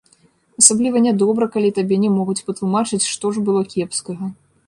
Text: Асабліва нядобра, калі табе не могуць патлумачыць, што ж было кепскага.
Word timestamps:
Асабліва 0.61 1.01
нядобра, 1.07 1.45
калі 1.57 1.69
табе 1.79 1.95
не 2.07 2.09
могуць 2.17 2.37
патлумачыць, 2.49 3.01
што 3.13 3.25
ж 3.35 3.47
было 3.51 3.61
кепскага. 3.75 4.31